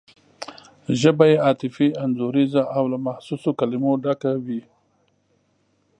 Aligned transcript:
ژبه 1.01 1.25
یې 1.31 1.37
عاطفي 1.45 1.87
انځوریزه 2.03 2.63
او 2.77 2.83
له 2.91 2.97
محسوسو 3.07 3.49
کلمو 3.59 3.91
ډکه 4.03 4.31
وي. 4.45 4.61